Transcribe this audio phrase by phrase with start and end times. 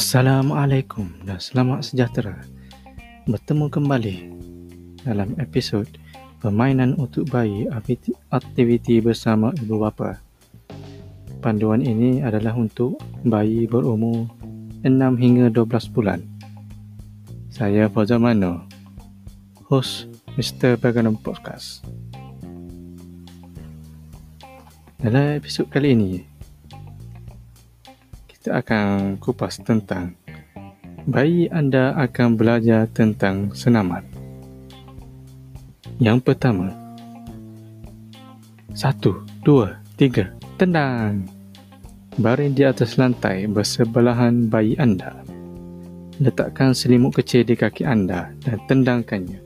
[0.00, 2.40] Assalamualaikum dan selamat sejahtera.
[3.28, 4.16] Bertemu kembali
[5.04, 5.84] dalam episod
[6.40, 7.68] Permainan untuk Bayi
[8.32, 10.16] Aktiviti Bersama Ibu Bapa.
[11.44, 12.96] Panduan ini adalah untuk
[13.28, 14.24] bayi berumur
[14.88, 14.88] 6
[15.20, 16.24] hingga 12 bulan.
[17.52, 18.64] Saya Fauzan Mano,
[19.68, 20.08] host
[20.40, 20.80] Mr.
[20.80, 21.84] Baganan Podcast.
[24.96, 26.29] Dalam episod kali ini,
[28.50, 30.18] kita akan kupas tentang
[31.06, 34.02] bayi anda akan belajar tentang senaman.
[36.02, 36.74] Yang pertama,
[38.74, 41.30] satu, dua, tiga, tendang.
[42.18, 45.22] Baring di atas lantai bersebelahan bayi anda.
[46.18, 49.38] Letakkan selimut kecil di kaki anda dan tendangkannya.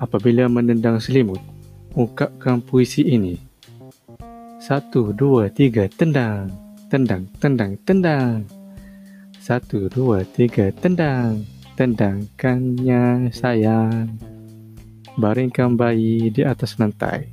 [0.00, 1.44] Apabila menendang selimut,
[1.92, 3.36] ungkapkan puisi ini.
[4.56, 8.42] Satu, dua, tiga, tendang tendang, tendang, tendang.
[9.38, 11.46] Satu, dua, tiga, tendang.
[11.78, 14.10] Tendangkannya sayang.
[15.16, 17.30] Baringkan bayi di atas lantai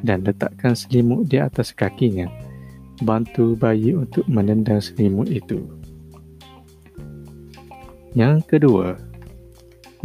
[0.00, 2.30] dan letakkan selimut di atas kakinya.
[3.02, 5.60] Bantu bayi untuk menendang selimut itu.
[8.14, 8.96] Yang kedua,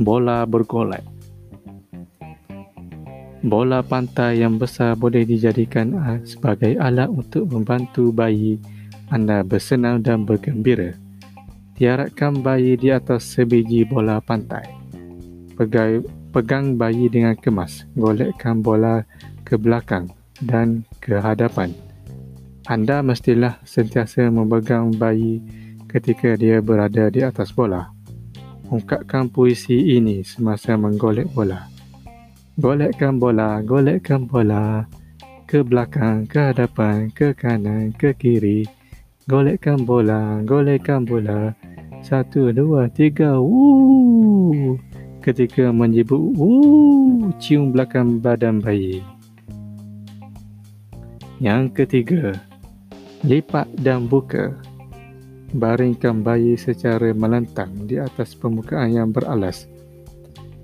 [0.01, 1.05] bola bergolek.
[3.45, 5.93] Bola pantai yang besar boleh dijadikan
[6.25, 8.57] sebagai alat untuk membantu bayi
[9.13, 10.97] anda bersenang dan bergembira.
[11.75, 14.63] Tiarapkan bayi di atas sebiji bola pantai.
[15.59, 15.99] Pegai,
[16.31, 17.83] pegang bayi dengan kemas.
[17.99, 19.03] Golekkan bola
[19.43, 20.09] ke belakang
[20.41, 21.75] dan ke hadapan.
[22.65, 25.43] Anda mestilah sentiasa memegang bayi
[25.91, 27.91] ketika dia berada di atas bola.
[28.71, 31.69] Ungkapkan puisi ini semasa menggolek bola.
[32.57, 34.87] Golekkan bola, golekkan bola
[35.45, 38.65] ke belakang, ke hadapan, ke kanan, ke kiri.
[39.25, 41.49] Golekkan bola, golekkan bola.
[42.05, 43.41] Satu, dua, tiga.
[43.41, 44.77] Woo!
[45.25, 49.01] Ketika menyebut woo, cium belakang badan bayi.
[51.41, 52.37] Yang ketiga,
[53.25, 54.53] lipat dan buka.
[55.57, 59.65] Baringkan bayi secara melantang di atas permukaan yang beralas.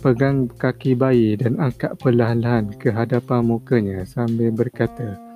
[0.05, 5.30] Pegang kaki bayi dan angkat perlahan-lahan ke hadapan mukanya sambil berkata,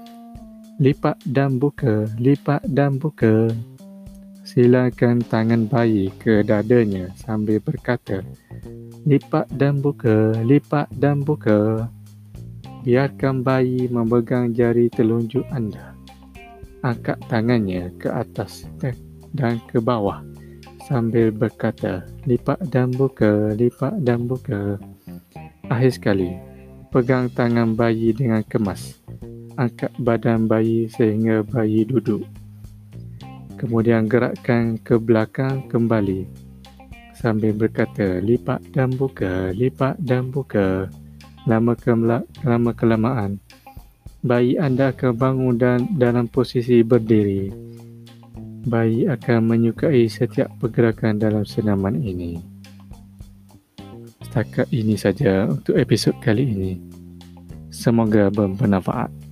[0.75, 3.47] lipat dan buka, lipat dan buka.
[4.45, 8.21] Silakan tangan bayi ke dadanya sambil berkata,
[9.07, 11.87] lipat dan buka, lipat dan buka.
[12.83, 15.95] Biarkan bayi memegang jari telunjuk anda.
[16.83, 18.67] Angkat tangannya ke atas
[19.33, 20.21] dan ke bawah
[20.85, 24.77] sambil berkata, lipat dan buka, lipat dan buka.
[25.71, 26.35] Akhir sekali,
[26.93, 29.01] pegang tangan bayi dengan kemas
[29.55, 32.23] angkat badan bayi sehingga bayi duduk.
[33.55, 36.45] Kemudian gerakkan ke belakang kembali
[37.25, 40.91] sambil berkata lipat dan buka, lipat dan buka.
[41.49, 43.37] Lama, kemla, lama kelamaan,
[44.25, 47.49] bayi anda akan bangun dan dalam posisi berdiri.
[48.65, 52.41] Bayi akan menyukai setiap pergerakan dalam senaman ini.
[54.25, 56.73] Setakat ini saja untuk episod kali ini.
[57.69, 59.24] Semoga bermanfaat.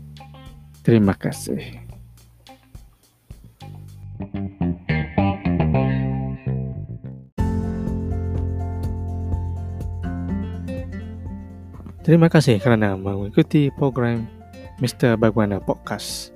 [0.83, 1.79] Terima kasih.
[12.03, 14.27] Terima kasih kerana mengikuti program
[14.83, 15.15] Mr.
[15.15, 16.35] Bagwana Podcast.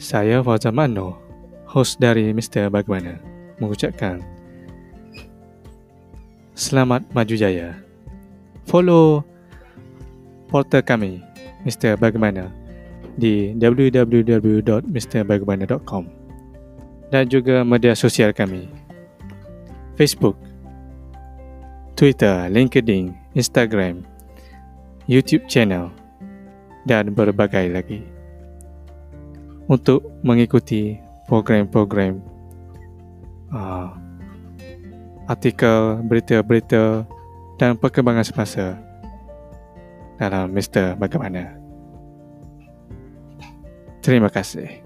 [0.00, 1.20] Saya Fauzan Mano,
[1.68, 2.72] host dari Mr.
[2.72, 3.20] Bagwana,
[3.60, 4.24] mengucapkan
[6.56, 7.76] Selamat Maju Jaya.
[8.64, 9.20] Follow
[10.48, 11.20] portal kami
[11.66, 11.98] Mr.
[11.98, 12.54] Bagaimana
[13.18, 16.04] di www.mrbagaimana.com
[17.10, 18.86] dan juga media sosial kami
[19.96, 20.36] Facebook,
[21.96, 24.04] Twitter, LinkedIn, Instagram,
[25.08, 25.88] YouTube channel
[26.84, 28.04] dan berbagai lagi.
[29.66, 32.22] Untuk mengikuti program-program
[33.50, 33.90] uh,
[35.26, 37.02] artikel, berita-berita
[37.58, 38.78] dan perkembangan semasa
[40.20, 40.94] dalam Mr.
[41.00, 41.55] Bagaimana.
[44.06, 44.85] Terima kasih.